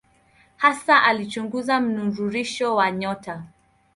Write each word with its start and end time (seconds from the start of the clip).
Hasa 0.57 1.03
alichunguza 1.03 1.79
mnururisho 1.79 2.75
wa 2.75 2.91
nyota. 2.91 3.43